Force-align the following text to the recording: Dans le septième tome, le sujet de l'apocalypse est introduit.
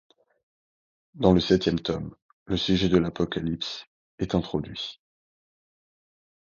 Dans 1.13 1.31
le 1.31 1.39
septième 1.39 1.79
tome, 1.79 2.15
le 2.45 2.57
sujet 2.57 2.89
de 2.89 2.97
l'apocalypse 2.97 3.85
est 4.17 4.33
introduit. 4.33 4.99